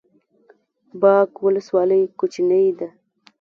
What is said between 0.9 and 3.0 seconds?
باک ولسوالۍ کوچنۍ ده؟